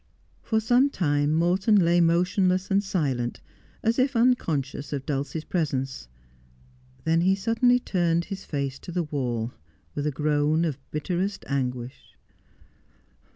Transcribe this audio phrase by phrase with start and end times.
[0.41, 3.39] For some time Morton lay motionless and silent,
[3.83, 6.07] as if unconscious of Dulcie's presence.
[7.03, 9.53] Then he suddenly turned his face to the wall,
[9.93, 12.17] with a groan of bitterest anguish.